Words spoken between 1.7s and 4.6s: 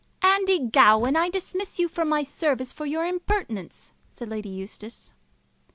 you from my service for your impertinence," said Lady